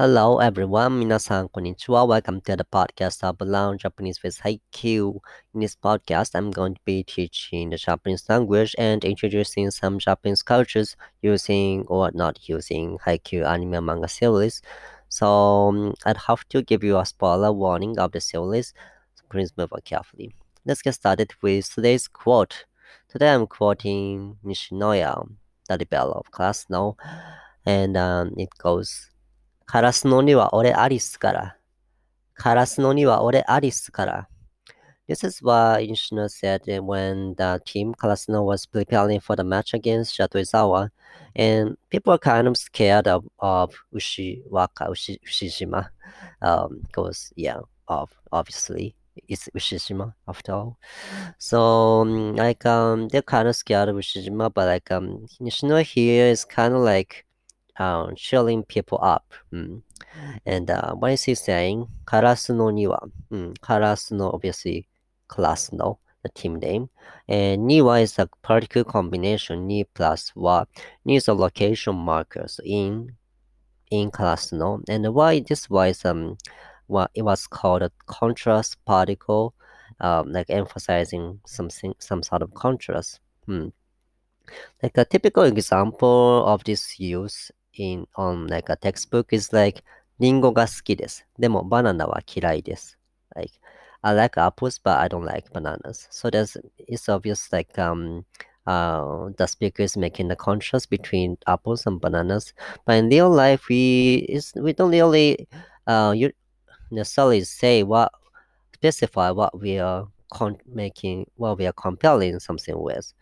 [0.00, 2.06] Hello everyone, minasan konnichiwa.
[2.06, 5.18] Welcome to the podcast of Learn Japanese with Haikyuu.
[5.54, 10.44] In this podcast, I'm going to be teaching the Japanese language and introducing some Japanese
[10.44, 14.62] cultures using or not using Haikyuu anime manga series.
[15.08, 18.74] So um, I'd have to give you a spoiler warning of the series.
[19.16, 20.32] So please move on carefully.
[20.64, 22.66] Let's get started with today's quote.
[23.08, 25.28] Today I'm quoting Nishinoya,
[25.68, 26.96] the bell of class now,
[27.66, 29.10] and um, it goes.
[29.68, 31.56] カラスのには俺アリスから。
[32.32, 34.28] カラスのには俺アリスから。
[35.06, 40.88] This is what Inshino said when the team Karasuno was preparing for the match against Shiratorizawa,
[41.36, 45.90] and people are kind of scared of, of Ushiwaka, Ushi, Ushijima,
[46.86, 48.96] because, um, yeah, of, obviously,
[49.28, 50.78] it's Ushijima after all.
[51.36, 56.26] So, um, like, um, they're kind of scared of Ushijima, but like, um, Inshino here
[56.26, 57.26] is kind of like,
[57.78, 58.10] uh,
[58.68, 59.32] people up.
[59.52, 59.82] Mm.
[60.46, 61.86] And uh, what is he saying?
[62.04, 63.10] Karasuno niwa.
[63.30, 63.58] Mm.
[63.58, 64.86] Karasuno, obviously,
[65.28, 66.88] class no, the team name.
[67.28, 70.64] And niwa is a particle combination, ni plus wa.
[71.04, 73.12] Ni is a location markers in
[73.90, 74.82] in Karasuno.
[74.88, 76.36] And why this was um
[76.86, 79.54] what it was called a contrast particle,
[80.00, 83.20] um, like emphasizing something some sort of contrast.
[83.46, 83.68] Hmm.
[84.82, 89.83] Like a typical example of this use in on like a textbook is like
[90.19, 91.25] リンゴが好きです。
[91.39, 92.97] でもバナナは嫌いです。
[93.35, 93.53] Like
[94.01, 96.07] I like apples but I don't like bananas.
[96.11, 98.25] So there's it's obvious like um
[98.65, 102.53] uh, the speaker is making the contrast between apples and bananas.
[102.85, 105.47] But in real life, we is we don't really
[105.87, 106.31] uh you
[106.91, 108.11] necessarily say what
[108.75, 113.13] specify what we are con- making what we are comparing something with.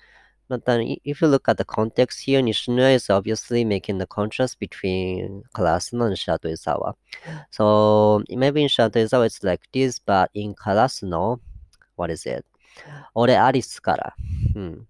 [0.49, 4.61] But then if you look at the context here, Nishino is obviously making the contrast
[4.61, 6.95] between Karasuno and Shiratorizawa.
[7.51, 11.41] So maybe in Shiratorizawa it's like this, but in Karasuno,
[11.97, 12.45] what is it?
[13.15, 14.13] Ore Aris kara.
[14.53, 14.81] Hmm.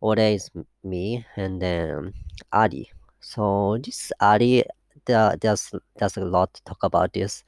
[0.00, 0.50] Ore is
[0.84, 2.12] me, and then
[2.52, 2.90] Ari.
[3.20, 4.64] So this Ari,
[5.06, 7.44] there, there's there's a lot to talk about this.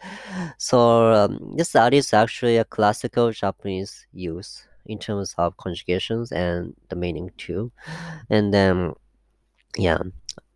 [0.56, 6.74] So um, this Ari is actually a classical Japanese use in terms of conjugations and
[6.88, 7.72] the meaning too.
[8.30, 8.94] And then,
[9.76, 9.98] yeah,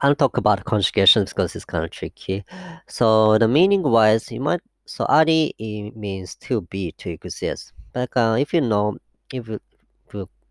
[0.01, 2.45] I'll talk about conjugations because it's kind of tricky.
[2.87, 5.53] So the meaning wise, you might so ari
[5.97, 7.73] means to be to exist.
[7.93, 8.99] But uh, if you know,
[9.33, 9.61] if you,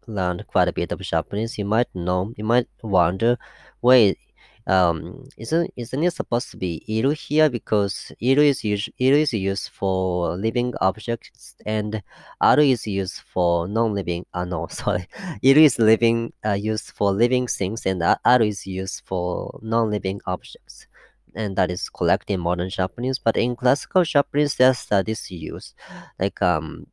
[0.08, 3.40] learned quite a bit of Japanese, you might know, you might wonder,
[3.82, 4.20] wait,
[4.68, 9.34] um, isn't isn't it supposed to be iru here because iru is used iru is
[9.34, 12.02] used for living objects and
[12.42, 14.26] aru is used for non-living.
[14.34, 15.08] Uh, no, sorry,
[15.44, 20.88] iru is living uh, used for living things and aru is used for non-living objects.
[21.36, 25.76] And that is correct in modern Japanese, but in classical Japanese, there's uh, this use,
[26.18, 26.88] like um,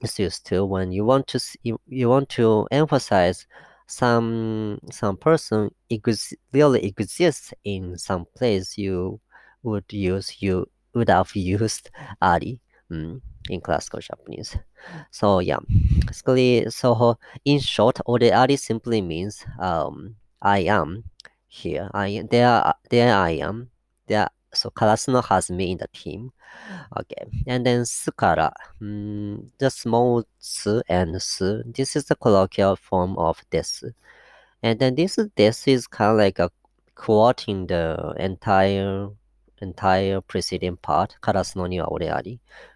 [0.00, 3.46] it's used to when you want to you, you want to emphasize
[3.86, 9.20] some some person ex- really exists in some place you
[9.62, 11.90] would use you would have used
[12.22, 14.56] ari mm, in classical Japanese.
[15.10, 15.58] So yeah,
[16.06, 21.04] basically, so in short, ari simply means um I am
[21.48, 21.90] here.
[21.94, 23.70] I there there I am.
[24.06, 26.32] There so Karasuno has me in the team.
[26.96, 31.62] Okay, and then sukara, mm, the small su and su.
[31.66, 33.92] This is the colloquial form of desu.
[34.62, 36.50] And then this this is kind of like a
[36.94, 39.08] quoting the entire
[39.60, 41.16] entire preceding part.
[41.22, 42.22] Karasuno ni wa.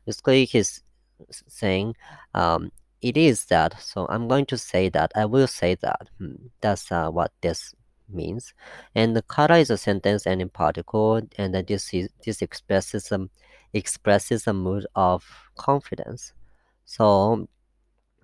[0.04, 0.82] Basically, he's
[1.30, 1.94] saying,
[2.34, 3.80] um, it is that.
[3.80, 5.12] So I'm going to say that.
[5.14, 6.08] I will say that.
[6.18, 7.74] Hmm, that's uh, what this
[8.08, 8.54] means.
[8.94, 13.28] And the kara is a sentence ending particle, and this is this expresses a
[13.72, 15.24] expresses a mood of
[15.56, 16.32] confidence.
[16.84, 17.48] So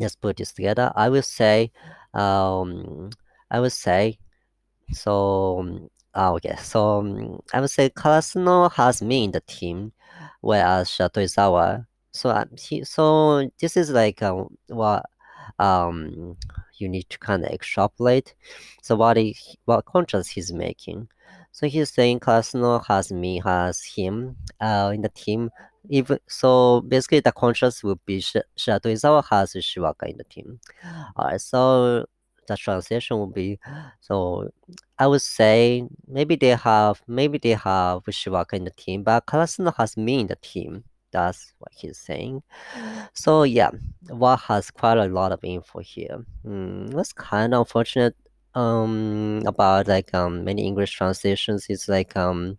[0.01, 0.93] let's put this together.
[0.97, 1.73] I will say,
[2.15, 3.11] um,
[3.51, 4.19] I will say,
[4.93, 6.57] so oh, okay.
[6.57, 9.93] So um, I would say Karasuno has me in the team,
[10.41, 11.87] whereas Shiratorizawa.
[12.13, 15.05] So uh, he, so this is like uh, what
[15.59, 16.37] um
[16.79, 18.35] you need to kind of extrapolate.
[18.83, 21.09] So what he, what contrast he's making.
[21.53, 25.51] So he's saying Karasuno has me, has him uh, in the team.
[25.89, 30.59] Even so, basically the contrast would be Sh- Shiratorizawa has Shiwaka in the team.
[31.17, 32.07] Alright, so
[32.49, 33.59] the translation would be
[34.01, 34.51] so
[34.99, 39.75] I would say maybe they have maybe they have Shiwaka in the team, but Karasuno
[39.77, 40.85] has me in the team.
[41.15, 42.43] That's what he's saying.
[43.15, 43.71] So yeah,
[44.09, 46.25] what has quite a lot of info here.
[46.47, 48.17] Mm, what's kind of unfortunate
[48.55, 52.59] um about like um many English translations is like um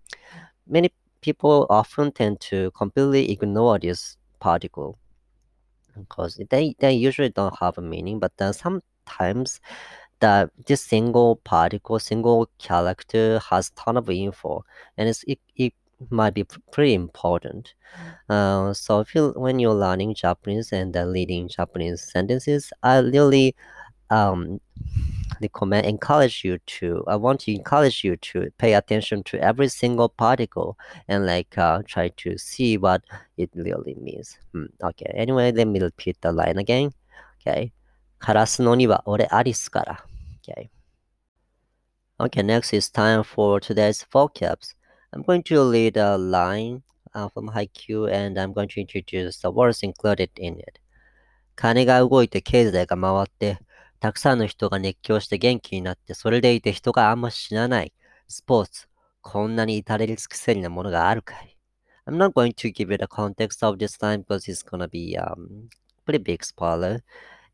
[0.68, 0.90] many
[1.22, 4.98] people often tend to completely ignore this particle
[5.98, 9.60] because they, they usually don't have a meaning, but then sometimes
[10.20, 14.64] that this single particle, single character has ton of info,
[14.98, 15.74] and it's, it, it
[16.09, 17.75] might be pretty important.
[18.29, 23.55] Uh, so if you when you're learning Japanese and uh, reading Japanese sentences, I really
[24.11, 24.61] um
[25.41, 30.09] recommend encourage you to I want to encourage you to pay attention to every single
[30.09, 30.77] particle
[31.09, 33.03] and like uh, try to see what
[33.37, 34.39] it really means.
[34.53, 35.13] Hmm, okay.
[35.15, 36.93] Anyway, let me repeat the line again.
[37.41, 37.73] Okay.
[38.21, 40.05] カラスの庭、俺アリスから。
[40.47, 40.69] Okay.
[42.19, 44.77] Okay, next is time for today's vocabs.
[45.16, 46.84] I'm going to read a line
[47.14, 50.82] uh, from Haikyuu and I'm going to introduce the words included in it.
[51.56, 53.60] 金が動いて経済が回って
[54.02, 57.94] たくさんの人が熱狂して元気になって、それでいて人があんま死なない。
[58.28, 58.90] スポーツ。
[59.22, 61.58] こんなに至れり尽くせりなものがあるかい
[62.06, 65.18] I'm not going to give you the context of this time because it's gonna be
[65.18, 65.70] um
[66.06, 67.02] pretty big spoiler.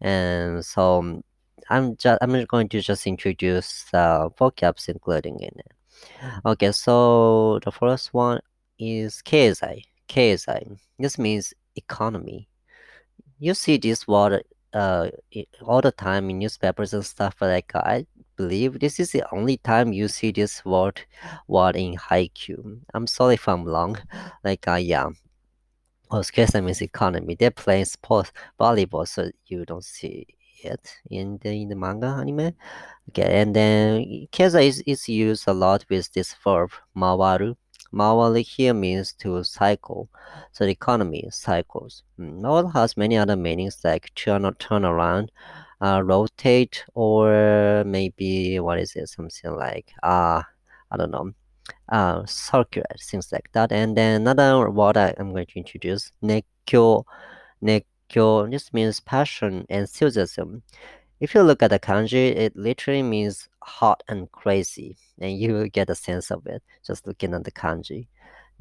[0.01, 1.21] And so
[1.69, 5.80] I'm just I'm going to just introduce uh, vocabs including in it.
[6.45, 8.39] Okay, so the first one
[8.79, 9.83] is keizai.
[10.07, 10.77] Keizai.
[10.99, 12.47] This means economy.
[13.39, 14.43] You see this word
[14.73, 15.09] uh
[15.63, 18.05] all the time in newspapers and stuff like I
[18.37, 21.01] believe this is the only time you see this word
[21.47, 22.79] word in Haikyuu.
[22.93, 23.97] I'm sorry if I'm wrong.
[24.43, 25.09] Like uh yeah.
[26.09, 27.35] Well, Keizai is economy.
[27.35, 30.27] They're playing sports volleyball, so you don't see
[30.63, 32.53] it in the in the manga anime.
[33.09, 37.55] Okay, and then Keizai is, is used a lot with this verb mawaru,
[37.93, 40.09] Mawari here means to cycle,
[40.53, 42.03] so the economy cycles.
[42.17, 45.31] Mawari hmm, has many other meanings like turn or turn around,
[45.81, 49.09] uh, rotate, or maybe what is it?
[49.09, 50.41] Something like uh,
[50.91, 51.31] I don't know,
[51.89, 53.73] uh, circulate, things like that.
[53.73, 57.03] And then another word I am going to introduce, nekkyo.
[58.11, 58.49] Nekkyo.
[58.51, 60.63] This means passion, enthusiasm.
[61.19, 65.67] If you look at the kanji, it literally means hot and crazy, and you will
[65.67, 68.07] get a sense of it just looking at the kanji.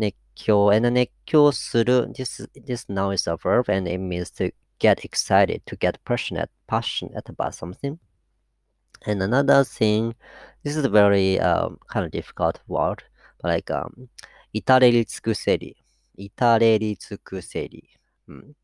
[0.00, 5.04] Nekkyo and nekkyo suru, this, this now is a verb and it means to get
[5.04, 7.98] excited, to get passionate, passionate about something.
[9.06, 10.14] And another thing,
[10.62, 13.02] this is a very um, kind of difficult word,
[13.40, 14.08] but like um,
[14.54, 15.74] itareri tsukuseri.
[16.18, 17.99] Itareri tsukuseri.
[18.30, 18.54] Mm.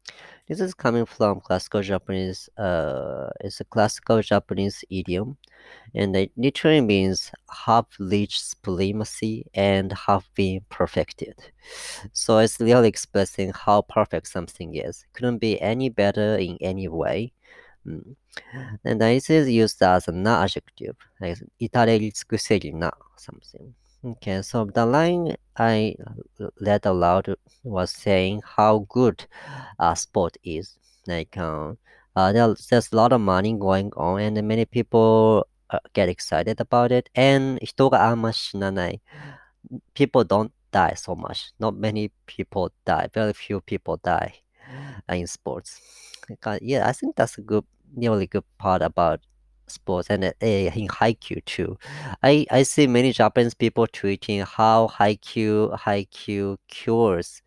[0.47, 2.49] This is coming from classical Japanese.
[2.57, 5.37] Uh, it's a classical Japanese idiom,
[5.95, 11.35] and it literally means half reached supremacy and "half-been perfected.
[12.13, 15.05] So it's really expressing how perfect something is.
[15.15, 17.33] Couldn't be any better in any way.
[17.85, 18.15] Mm.
[18.85, 21.99] And this is used as a noun adjective, like itare
[23.17, 23.75] something.
[24.06, 25.96] Okay, so the line I
[26.60, 29.26] read aloud was saying how good
[29.80, 30.78] a sport is.
[31.06, 31.74] Like, uh,
[32.16, 36.60] uh, there's, there's a lot of money going on, and many people uh, get excited
[36.60, 37.10] about it.
[37.16, 39.02] And 人があんま死なない.
[39.94, 41.54] People don't die so much.
[41.60, 43.10] Not many people die.
[43.14, 44.42] Very few people die
[45.10, 45.80] in sports.
[46.62, 47.66] yeah, I think that's a good,
[47.96, 49.22] really good part about
[49.69, 51.79] sports and uh, in Haikyuu too.
[52.23, 57.43] I, I see many Japanese people tweeting how Haikyuu Haikyuu cures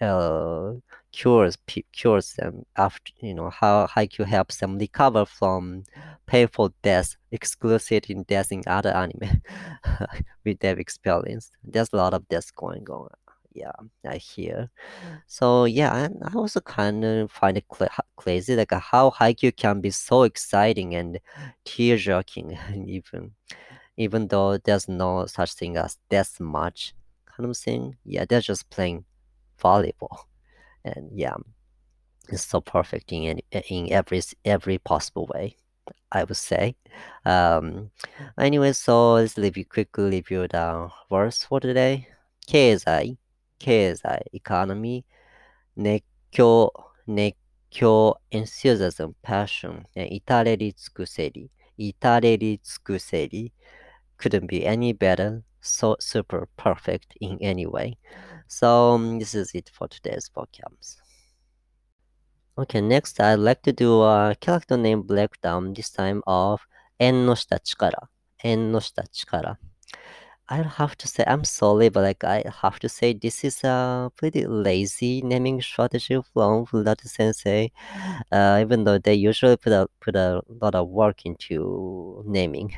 [0.00, 0.72] uh,
[1.12, 1.56] cures
[1.92, 5.84] cures them after you know how Haikyuu helps them recover from
[6.26, 9.42] painful deaths, excruciating deaths in other anime
[10.44, 11.50] with their experience.
[11.64, 13.08] There's a lot of deaths going on
[13.56, 13.72] yeah,
[14.06, 14.70] I hear.
[15.26, 17.64] So yeah, I also kind of find it
[18.16, 21.18] crazy, like uh, how Haikyuu can be so exciting and
[21.64, 23.32] tear-jerking, even
[23.96, 26.94] even though there's no such thing as death much
[27.24, 27.96] kind of thing.
[28.04, 29.04] Yeah, they're just playing
[29.58, 30.18] volleyball,
[30.84, 31.36] and yeah,
[32.28, 35.56] it's so perfect in any, in every every possible way.
[36.10, 36.74] I would say.
[37.24, 37.90] Um,
[38.38, 42.08] anyway, so let's leave you quickly review the verse for today.
[42.46, 43.18] 経済
[43.59, 45.03] 経済 economy
[45.75, 46.71] 熱狂
[47.07, 47.37] 熱
[47.69, 53.53] 狂 enthusiasm passion 至れり尽くせり至れり尽くせり
[54.17, 57.97] couldn't be any better so super perfect in any way
[58.47, 60.97] so um, this is it for today's vocabs
[62.57, 66.61] okay next i'd like to do a character name breakdown this time of
[66.99, 68.09] 縁の下力
[68.43, 69.57] 縁の下力
[70.48, 74.12] I have to say, I'm sorry, but like I have to say, this is a
[74.16, 77.72] pretty lazy naming strategy from Furudate Sensei.
[78.30, 82.72] Uh, even though they usually put a put a lot of work into naming.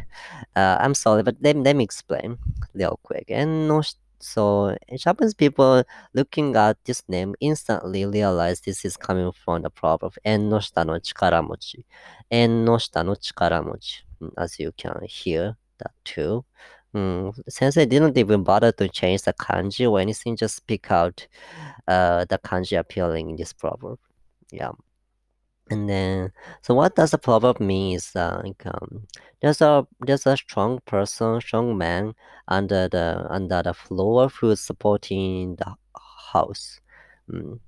[0.57, 2.39] Uh, I'm sorry, but let, let me explain
[2.75, 3.27] real quick.
[3.29, 3.83] And no
[4.21, 5.85] So Japanese people
[6.15, 10.87] looking at this name instantly realize this is coming from the proverb En no shita
[10.87, 11.85] no chikaramochi.
[12.31, 14.03] En no shita no chikaramochi.
[14.39, 16.45] As you can hear that too.
[16.95, 21.27] Mm, Sensei didn't even bother to change the kanji or anything, just pick out
[21.87, 23.99] uh, the kanji appearing in this proverb.
[24.51, 24.73] Yeah.
[25.71, 29.07] And then, so what does the proverb mean is uh, like, um,
[29.43, 32.15] there's a there's a strong person, strong man
[32.49, 35.75] under the under the floor who's supporting the
[36.33, 36.81] house.
[37.31, 37.61] Mm.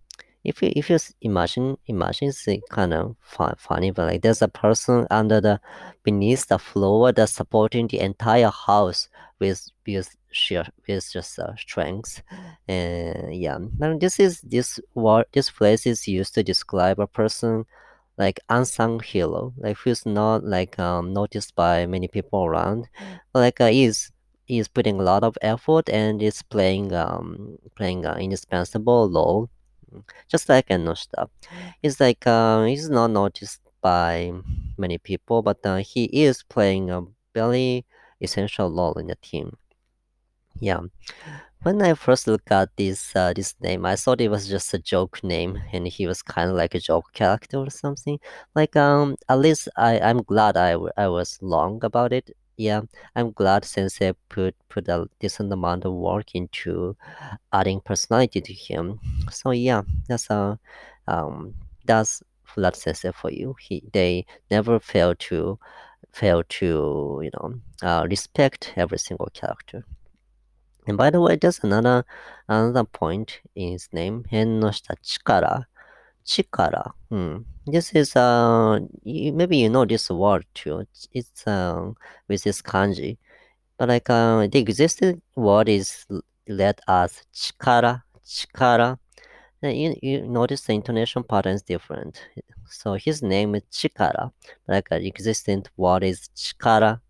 [0.43, 4.49] If you if you imagine imagine it's kind of fun, funny, but like there's a
[4.49, 5.61] person under the
[6.03, 12.23] beneath the floor that's supporting the entire house with with sheer with just uh, strength.
[12.69, 17.67] And yeah, now this is this word this phrase is used to describe a person
[18.19, 22.89] like unsung hero, like who's not like um noticed by many people around,
[23.35, 24.11] like uh, is
[24.49, 29.49] is putting a lot of effort and is playing um playing an indispensable role,
[30.29, 31.29] just like Ennoshita.
[31.83, 34.33] It's like uh, he's not noticed by
[34.79, 37.03] many people, but uh, he is playing a
[37.35, 37.85] very
[38.21, 39.57] essential role in the team.
[40.59, 40.81] Yeah.
[41.63, 44.79] When I first looked at this uh, this name, I thought it was just a
[44.79, 48.19] joke name, and he was kind of like a joke character or something.
[48.55, 52.31] Like um, at least I I'm glad I, I was wrong about it.
[52.61, 52.83] Yeah,
[53.17, 56.95] I'm glad Sensei put put a decent amount of work into
[57.55, 59.01] adding personality to him.
[59.31, 60.59] So yeah, that's a
[61.09, 61.55] um
[61.87, 63.55] that's Flood Sensei for you.
[63.59, 65.59] He they never fail to
[66.13, 69.87] fail to you know uh, respect every single character.
[70.87, 72.05] And by the way, there's another
[72.47, 74.25] another point in his name.
[74.29, 74.71] 変の
[76.27, 76.93] chikara.
[77.11, 77.45] Mm.
[77.67, 80.87] This is, uh, you, maybe you know this word too.
[81.13, 81.97] It's um,
[82.29, 83.19] with this kanji.
[83.79, 86.07] But like uh, the existing word is
[86.49, 88.99] let us chikara, chikara.
[89.61, 92.21] Then you, you notice the intonation pattern is different.
[92.69, 94.33] So his name is chikara.
[94.69, 97.01] Like uh, existing word is chikara.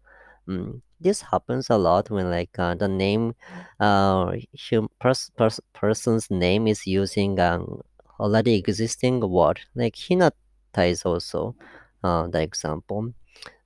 [0.49, 3.35] Mm this happens a lot when like uh, the name
[3.81, 4.33] uh
[4.71, 7.81] hum, pers- pers- person's name is using um,
[8.21, 10.33] already existing word like hinata
[10.79, 11.55] is also
[12.05, 13.13] uh, the example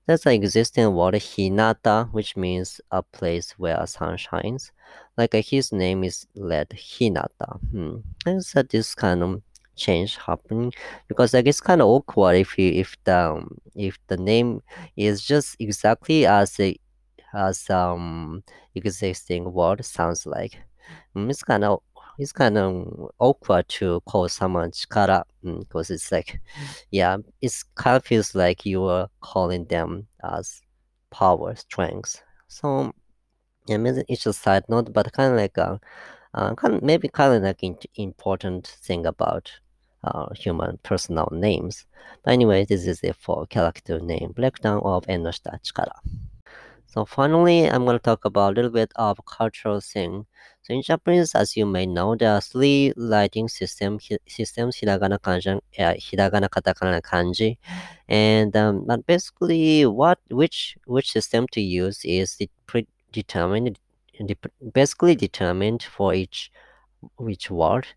[0.07, 4.73] there's an existing word hinata which means a place where sun shines
[5.17, 7.97] like uh, his name is led hinata hmm.
[8.27, 9.43] and so this kind of
[9.77, 10.73] change happening
[11.09, 14.63] because like it's kind of awkward if you if the um, if the name
[14.97, 16.79] is just exactly as a
[17.35, 18.43] uh, some
[18.75, 20.59] existing word sounds like.
[21.17, 21.83] Mm, it's kind of
[22.19, 26.41] it's kind of awkward to call someone chikara because mm, it's like,
[26.91, 30.61] yeah, it's kind of feels like you are calling them as
[31.11, 32.23] power, strength.
[32.49, 32.93] So,
[33.67, 35.81] yeah, maybe it's a side note, but kind of like a,
[36.35, 39.51] uh, kind of, maybe kind of like an important thing about
[40.05, 41.87] uh, human personal names.
[42.25, 45.99] But anyway, this is it for character name breakdown of Ennoshita Chikara.
[46.95, 50.27] So finally, I'm going to talk about a little bit of cultural thing.
[50.63, 53.99] So in Japanese, as you may know, there are three writing system,
[54.29, 57.59] systems, hiragana, kanji, uh, hiragana, katakana, kanji.
[58.09, 63.81] And um, but basically, what which which system to use is pretty determined,
[64.73, 66.53] basically determined for each
[67.29, 67.89] each word.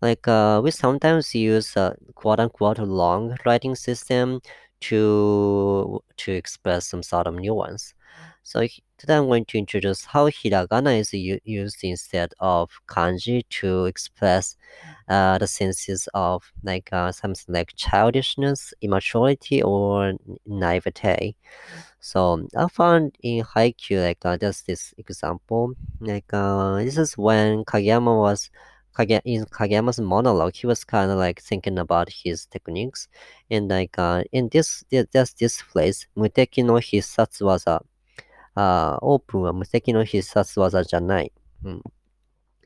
[0.00, 4.40] Like uh, we sometimes use a quote unquote long writing system
[4.82, 7.94] to to express some sort of nuance.
[8.46, 8.60] So
[8.98, 14.56] today I'm going to introduce how hiragana is used instead of kanji to express
[15.08, 20.12] uh, the senses of like uh, something like childishness, immaturity, or
[20.44, 21.34] naivete.
[22.00, 28.14] So I found in Haikyuu like uh, this example like uh, this is when Kageyama
[28.18, 28.50] was
[29.24, 33.08] in Kageyama's monologue, he was kind of like thinking about his techniques,
[33.50, 37.80] and like uh, in this there's this phrase, "Muteki no hissatsu waza,"
[38.54, 41.32] あオープンは無敵の必殺技じゃない。
[41.64, 41.82] うん。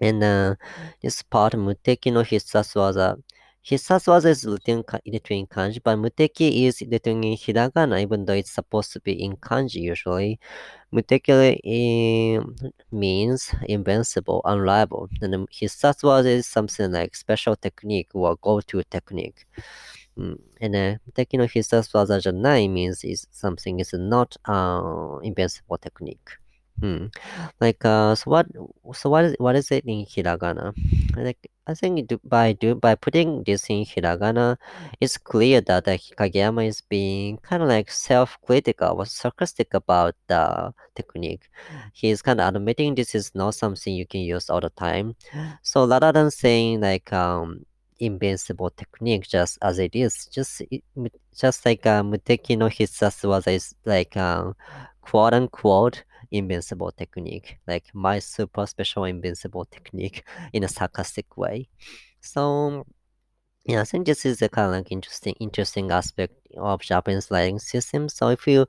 [0.00, 0.56] And uh,
[1.02, 3.18] this part, 無敵の必殺技。
[3.62, 9.00] 必殺技 is written in kanji, but 無敵 is written in hiragana, even though it's supposed to
[9.00, 10.38] be in kanji usually.
[10.90, 11.60] 無敵
[12.90, 15.10] means invincible, unrivaled.
[15.20, 19.46] And 必殺技 is something like special technique or go-to technique.
[20.18, 20.38] Mm.
[20.60, 26.30] And uh, taking his father Janai means is something is not uh, invincible technique.
[26.80, 27.06] Hmm.
[27.60, 28.46] Like uh, so what
[28.94, 30.72] so what is what is it in hiragana?
[31.16, 34.56] Like I think by do by putting this in hiragana,
[35.00, 40.72] it's clear that uh, Kageyama is being kind of like self-critical or sarcastic about the
[40.94, 41.50] technique.
[41.94, 45.16] He's kind of admitting this is not something you can use all the time.
[45.62, 47.66] So rather than saying like um
[48.00, 50.62] invincible technique just as it is, just
[51.38, 54.54] just like uh, Muteki no Hissatsu was is like um
[55.02, 61.68] quote unquote invincible technique, like my super special invincible technique in a sarcastic way.
[62.20, 62.86] So
[63.66, 67.58] yeah, I think this is a kind of like interesting interesting aspect of Japanese writing
[67.58, 68.08] system.
[68.08, 68.62] So if you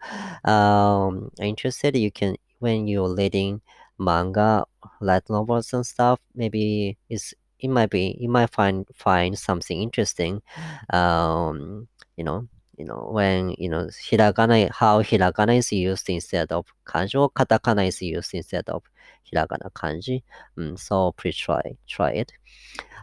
[0.45, 3.61] um are interested, you can when you're reading
[3.97, 4.65] manga,
[5.01, 10.42] light novels and stuff, maybe it's it might be you might find find something interesting.
[10.90, 16.66] Um, you know, you know when you know hiragana how hiragana is used instead of
[16.86, 18.82] kanji or katakana is used instead of
[19.30, 20.22] hiragana kanji.
[20.58, 22.32] Mm, so please try try it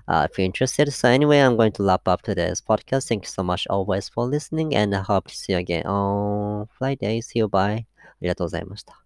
[0.07, 0.91] uh, if you're interested.
[0.93, 3.07] So anyway, I'm going to wrap up today's podcast.
[3.07, 6.67] Thank you so much always for listening and I hope to see you again on
[6.77, 7.21] Friday.
[7.21, 7.85] See you bye.
[8.21, 9.01] ありがとうございました。